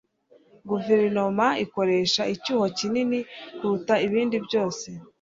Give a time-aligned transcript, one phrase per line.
[0.69, 3.19] guverinoma ikoresha icyuho kinini
[3.57, 4.87] kuruta ibindi byose